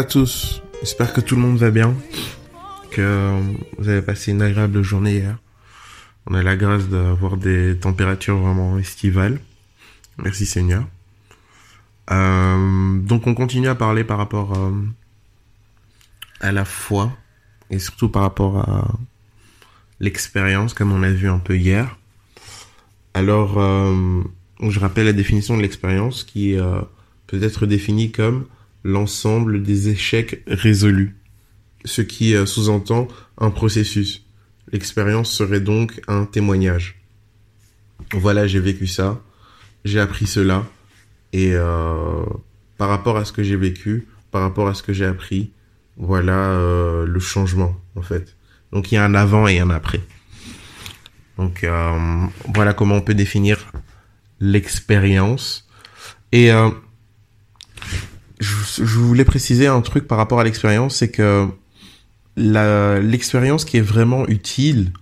[0.00, 1.94] à tous, j'espère que tout le monde va bien,
[2.90, 3.38] que
[3.76, 5.36] vous avez passé une agréable journée hier.
[6.26, 9.40] On a la grâce d'avoir des températures vraiment estivales.
[10.16, 10.84] Merci Seigneur.
[12.10, 14.72] Euh, donc on continue à parler par rapport euh,
[16.40, 17.16] à la foi
[17.70, 18.98] et surtout par rapport à
[20.00, 21.98] l'expérience comme on a vu un peu hier.
[23.14, 24.22] Alors euh,
[24.60, 26.56] je rappelle la définition de l'expérience qui
[27.26, 28.46] peut être définie comme
[28.84, 31.16] l'ensemble des échecs résolus,
[31.84, 34.26] ce qui sous-entend un processus.
[34.72, 37.00] L'expérience serait donc un témoignage.
[38.12, 39.22] Voilà, j'ai vécu ça,
[39.84, 40.66] j'ai appris cela,
[41.32, 42.24] et euh,
[42.78, 45.52] par rapport à ce que j'ai vécu, par rapport à ce que j'ai appris,
[45.96, 48.36] voilà euh, le changement en fait.
[48.72, 50.00] Donc il y a un avant et un après.
[51.36, 53.72] Donc euh, voilà comment on peut définir
[54.40, 55.68] l'expérience.
[56.32, 56.50] Et
[58.38, 61.48] je, voulais préciser un truc par rapport à l'expérience, c'est que
[62.36, 64.92] l'expérience qui est vraiment utile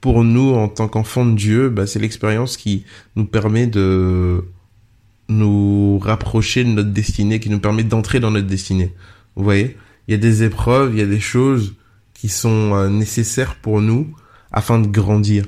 [0.00, 2.84] pour nous en tant qu'enfants de Dieu, bah, c'est l'expérience qui
[3.16, 4.44] nous permet de
[5.32, 8.94] nous rapprocher de notre destinée, qui nous permet d'entrer dans notre destinée.
[9.36, 9.76] Vous voyez,
[10.08, 11.74] il y a des épreuves, il y a des choses
[12.14, 14.14] qui sont euh, nécessaires pour nous
[14.52, 15.46] afin de grandir.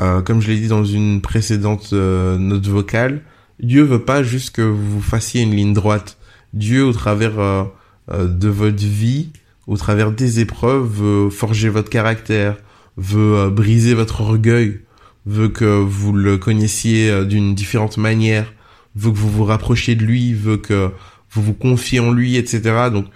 [0.00, 3.22] Euh, comme je l'ai dit dans une précédente euh, note vocale,
[3.60, 6.16] Dieu veut pas juste que vous fassiez une ligne droite.
[6.54, 7.64] Dieu, au travers euh,
[8.08, 9.30] de votre vie,
[9.66, 12.56] au travers des épreuves, veut forger votre caractère,
[12.96, 14.80] veut briser votre orgueil,
[15.26, 18.52] veut que vous le connaissiez d'une différente manière,
[18.96, 20.90] veut que vous vous rapprochiez de lui, veut que
[21.30, 22.88] vous vous confiez en lui, etc.
[22.92, 23.06] Donc,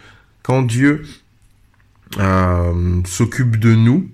[0.43, 1.05] quand Dieu
[2.19, 4.09] euh, s'occupe de nous,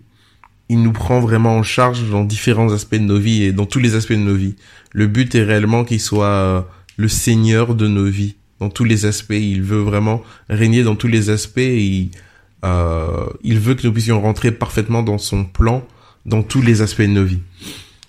[0.69, 3.81] il nous prend vraiment en charge dans différents aspects de nos vies et dans tous
[3.81, 4.55] les aspects de nos vies.
[4.93, 6.63] Le but est réellement qu'il soit euh,
[6.97, 9.33] le Seigneur de nos vies, dans tous les aspects.
[9.33, 12.11] Il veut vraiment régner dans tous les aspects et
[12.65, 15.85] euh, il veut que nous puissions rentrer parfaitement dans son plan
[16.27, 17.41] dans tous les aspects de nos vies.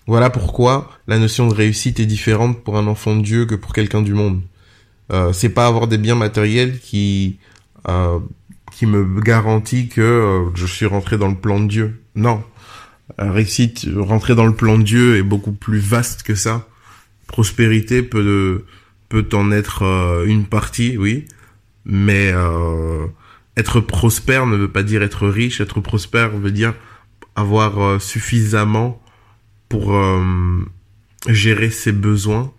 [0.07, 3.73] Voilà pourquoi la notion de réussite est différente pour un enfant de Dieu que pour
[3.73, 4.41] quelqu'un du monde.
[5.11, 7.37] Euh, c'est pas avoir des biens matériels qui
[7.87, 8.19] euh,
[8.71, 12.01] qui me garantit que euh, je suis rentré dans le plan de Dieu.
[12.15, 12.43] Non.
[13.17, 16.67] Réussite, rentrer dans le plan de Dieu est beaucoup plus vaste que ça.
[17.27, 18.65] Prospérité peut
[19.09, 21.25] peut en être euh, une partie, oui,
[21.83, 23.05] mais euh,
[23.57, 25.59] être prospère ne veut pas dire être riche.
[25.59, 26.73] Être prospère veut dire
[27.35, 29.01] avoir suffisamment
[29.71, 30.65] pour euh,
[31.29, 32.51] gérer ses besoins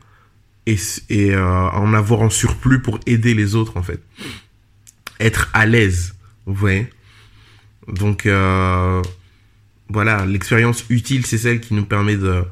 [0.64, 0.78] et,
[1.12, 4.02] euh, en avoir en surplus pour aider les autres en fait.
[5.20, 6.14] Être à l'aise,
[6.46, 6.88] vous voyez.
[7.86, 9.02] Donc euh,
[9.90, 12.44] voilà, l'expérience utile, c'est celle qui nous permet de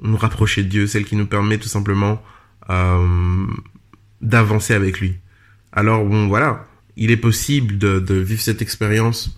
[0.00, 2.22] nous rapprocher de Dieu, celle qui nous permet tout simplement
[4.20, 5.16] d'avancer avec lui.
[5.72, 9.36] Alors bon, voilà, il est possible de, vivre cette expérience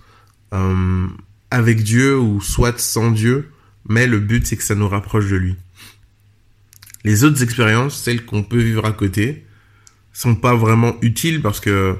[1.50, 3.50] avec Dieu ou soit sans Dieu,
[3.88, 5.56] mais le but c'est que ça nous rapproche de lui.
[7.04, 9.46] Les autres expériences, celles qu'on peut vivre à côté,
[10.12, 11.96] sont pas vraiment utiles parce que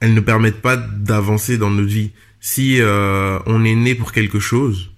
[0.00, 2.12] elles ne permettent pas d'avancer dans notre vie.
[2.40, 4.90] Si euh, on est né pour quelque chose,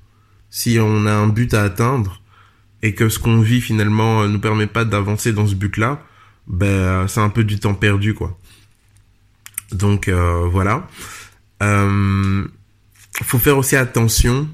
[0.50, 2.20] si on a un but à atteindre
[2.82, 6.02] et que ce qu'on vit finalement euh, nous permet pas d'avancer dans ce but-là,
[6.46, 8.38] ben c'est un peu du temps perdu quoi.
[9.72, 10.88] Donc euh, voilà.
[11.62, 12.44] Euh,
[13.22, 14.48] faut faire aussi attention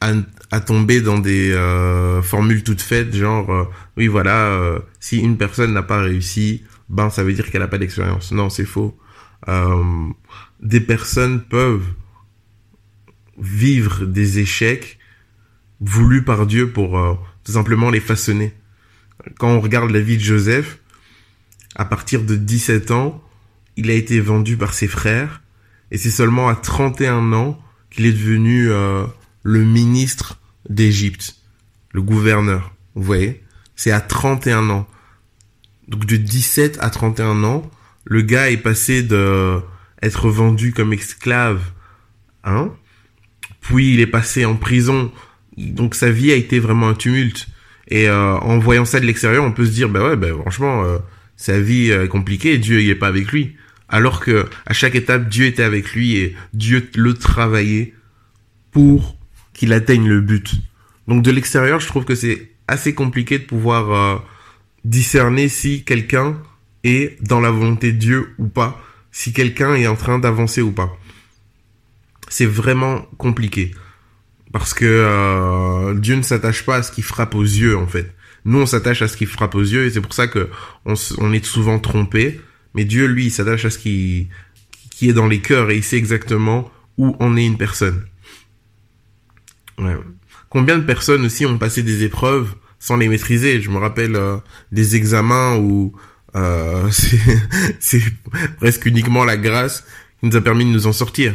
[0.00, 0.12] à,
[0.50, 3.64] à tomber dans des euh, formules toutes faites, genre euh,
[3.96, 7.68] oui voilà, euh, si une personne n'a pas réussi, ben ça veut dire qu'elle n'a
[7.68, 8.32] pas d'expérience.
[8.32, 8.96] Non, c'est faux.
[10.60, 11.86] Des personnes peuvent
[13.38, 14.98] vivre des échecs
[15.80, 16.98] voulus par Dieu pour
[17.44, 18.54] tout simplement les façonner.
[19.38, 20.78] Quand on regarde la vie de Joseph,
[21.76, 23.22] à partir de 17 ans,
[23.76, 25.42] il a été vendu par ses frères,
[25.90, 27.60] et c'est seulement à 31 ans
[27.90, 28.70] qu'il est devenu
[29.46, 31.36] le ministre d'Égypte,
[31.92, 32.74] le gouverneur.
[32.96, 33.44] Vous voyez
[33.76, 34.88] C'est à 31 ans.
[35.86, 37.70] Donc de 17 à 31 ans,
[38.04, 39.60] le gars est passé de
[40.02, 41.62] être vendu comme esclave,
[42.42, 42.72] hein
[43.60, 45.12] Puis il est passé en prison.
[45.56, 47.46] Donc sa vie a été vraiment un tumulte.
[47.86, 50.82] Et euh, en voyant ça de l'extérieur, on peut se dire, bah ouais, bah franchement,
[50.82, 50.98] euh,
[51.36, 53.54] sa vie est compliquée Dieu il est pas avec lui.
[53.88, 57.94] Alors que à chaque étape, Dieu était avec lui et Dieu le travaillait
[58.72, 59.15] pour
[59.56, 60.54] qu'il atteigne le but.
[61.08, 64.18] Donc de l'extérieur, je trouve que c'est assez compliqué de pouvoir euh,
[64.84, 66.36] discerner si quelqu'un
[66.84, 68.80] est dans la volonté de Dieu ou pas,
[69.10, 70.96] si quelqu'un est en train d'avancer ou pas.
[72.28, 73.72] C'est vraiment compliqué
[74.52, 78.14] parce que euh, Dieu ne s'attache pas à ce qui frappe aux yeux en fait.
[78.44, 80.50] Nous on s'attache à ce qui frappe aux yeux et c'est pour ça que
[80.84, 82.40] on, on est souvent trompé.
[82.74, 84.28] Mais Dieu lui il s'attache à ce qui
[84.90, 88.04] qui est dans les cœurs et il sait exactement où en est une personne.
[90.48, 93.60] Combien de personnes aussi ont passé des épreuves sans les maîtriser?
[93.60, 94.36] Je me rappelle euh,
[94.72, 95.92] des examens où
[96.34, 96.88] euh,
[97.80, 98.02] c'est
[98.58, 99.84] presque uniquement la grâce
[100.20, 101.34] qui nous a permis de nous en sortir.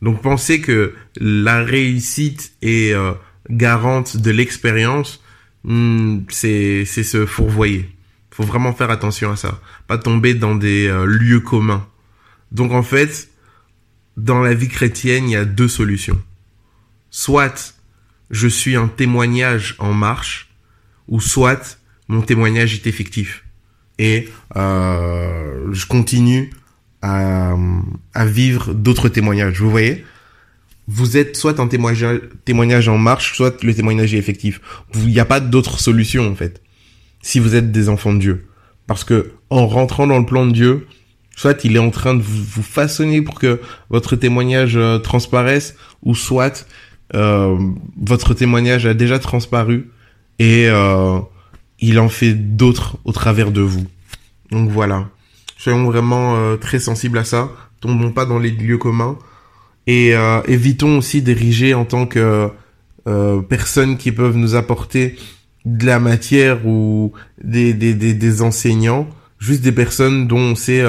[0.00, 3.12] Donc pensez que la réussite est euh,
[3.50, 5.22] garante de l'expérience,
[5.64, 7.90] hmm, c'est c'est se fourvoyer.
[8.30, 11.86] Faut vraiment faire attention à ça, pas tomber dans des euh, lieux communs.
[12.52, 13.28] Donc en fait,
[14.16, 16.20] dans la vie chrétienne, il y a deux solutions.
[17.10, 17.74] Soit
[18.30, 20.48] je suis un témoignage en marche,
[21.08, 21.78] ou soit
[22.08, 23.44] mon témoignage est effectif.
[23.98, 26.50] Et euh, je continue
[27.02, 27.56] à,
[28.26, 29.60] vivre d'autres témoignages.
[29.60, 30.04] Vous voyez?
[30.86, 34.60] Vous êtes soit un témoignage, en marche, soit le témoignage est effectif.
[34.94, 36.62] Il n'y a pas d'autre solution en fait.
[37.20, 38.46] Si vous êtes des enfants de Dieu.
[38.86, 40.86] Parce que en rentrant dans le plan de Dieu,
[41.36, 43.60] soit il est en train de vous, façonner pour que
[43.90, 46.66] votre témoignage euh, transparaisse, ou soit
[47.12, 49.90] votre témoignage a déjà transparu
[50.38, 51.18] et euh,
[51.80, 53.86] il en fait d'autres au travers de vous.
[54.50, 55.08] Donc voilà.
[55.56, 57.50] Soyons vraiment euh, très sensibles à ça.
[57.80, 59.18] Tombons pas dans les lieux communs.
[59.86, 62.50] Et euh, évitons aussi d'ériger en tant que
[63.06, 65.16] euh, personnes qui peuvent nous apporter
[65.64, 67.12] de la matière ou
[67.42, 69.08] des, des, des, des enseignants.
[69.38, 70.84] Juste des personnes dont on sait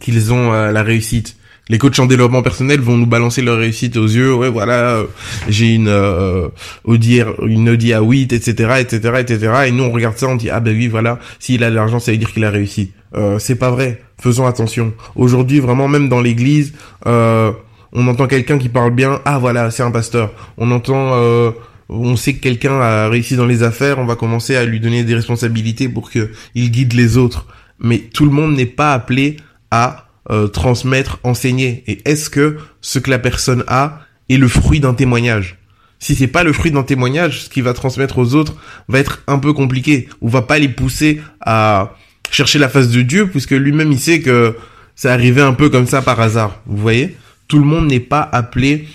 [0.00, 1.36] qu'ils ont la réussite
[1.70, 4.34] les coachs en développement personnel vont nous balancer leur réussite aux yeux.
[4.34, 5.04] Ouais, voilà, euh,
[5.48, 6.48] j'ai une euh,
[6.84, 9.52] Audi, une Audi A8, etc., etc., etc.
[9.68, 12.00] Et nous, on regarde ça, on dit ah ben oui, voilà, s'il a de l'argent,
[12.00, 12.90] ça veut dire qu'il a réussi.
[13.14, 14.02] Euh, c'est pas vrai.
[14.20, 14.92] Faisons attention.
[15.14, 16.74] Aujourd'hui, vraiment, même dans l'église,
[17.06, 17.52] euh,
[17.92, 19.20] on entend quelqu'un qui parle bien.
[19.24, 20.32] Ah voilà, c'est un pasteur.
[20.58, 21.52] On entend euh,
[21.88, 25.02] on sait que quelqu'un a réussi dans les affaires, on va commencer à lui donner
[25.02, 27.46] des responsabilités pour que il guide les autres.
[27.80, 29.36] Mais tout le monde n'est pas appelé
[29.70, 34.80] à euh, transmettre, enseigner Et est-ce que ce que la personne a est le fruit
[34.80, 35.58] d'un témoignage?
[35.98, 38.54] Si c'est pas le fruit d'un témoignage, ce qu'il va transmettre aux autres
[38.88, 41.94] va être un peu compliqué ou va pas les pousser à
[42.30, 44.56] chercher la face de Dieu puisque lui-même il sait que
[44.94, 46.60] ça arrivait un peu comme ça par hasard.
[46.66, 47.16] Vous voyez?
[47.48, 48.88] Tout le monde n'est pas appelé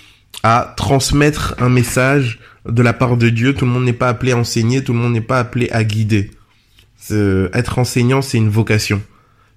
[0.44, 3.54] à transmettre un message de la part de Dieu.
[3.54, 4.84] Tout le monde n'est pas appelé à enseigner.
[4.84, 6.32] Tout le monde n'est pas appelé à guider.
[7.12, 9.02] Être enseignant, c'est une vocation.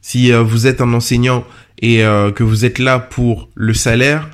[0.00, 1.44] Si euh, vous êtes un enseignant
[1.80, 4.28] et euh, que vous êtes là pour le salaire,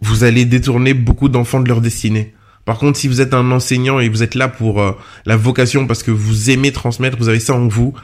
[0.00, 2.34] vous allez détourner beaucoup d'enfants de leur destinée.
[2.64, 4.92] Par contre, si vous êtes un enseignant et vous êtes là pour euh,
[5.26, 7.94] la vocation parce que vous aimez transmettre, vous avez ça en vous,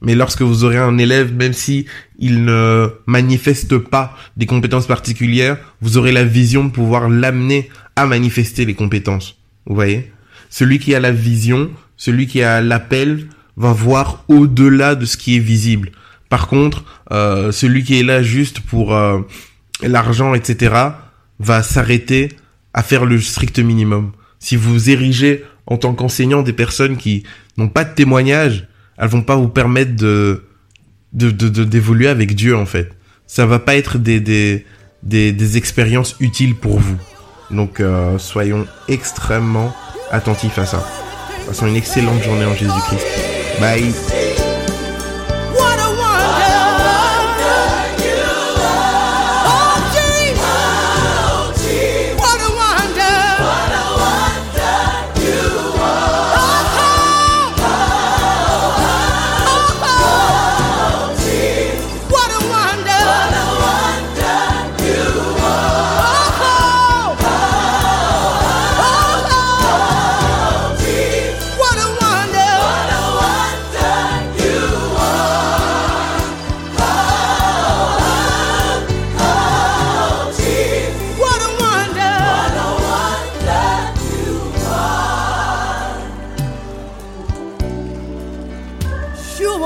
[0.00, 1.86] mais lorsque vous aurez un élève, même si
[2.18, 8.06] il ne manifeste pas des compétences particulières, vous aurez la vision de pouvoir l'amener à
[8.06, 9.36] manifester les compétences.
[9.66, 10.12] Vous voyez?
[10.50, 15.36] Celui qui a la vision, celui qui a l'appel, va voir au-delà de ce qui
[15.36, 15.90] est visible.
[16.34, 19.20] Par contre, euh, celui qui est là juste pour euh,
[19.84, 20.74] l'argent, etc.,
[21.38, 22.32] va s'arrêter
[22.72, 24.10] à faire le strict minimum.
[24.40, 27.22] Si vous érigez en tant qu'enseignant des personnes qui
[27.56, 28.66] n'ont pas de témoignage,
[28.98, 30.42] elles vont pas vous permettre de
[31.12, 32.90] d'évoluer avec Dieu en fait.
[33.28, 34.66] Ça va pas être des des
[35.04, 36.98] des, expériences utiles pour vous.
[37.52, 39.72] Donc euh, soyons extrêmement
[40.10, 40.84] attentifs à ça.
[41.46, 43.06] Passons une excellente journée en Jésus-Christ.
[43.60, 44.23] Bye.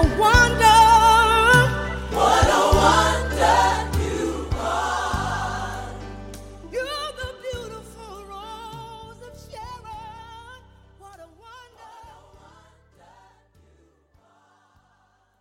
[0.03, 0.68] Wonder.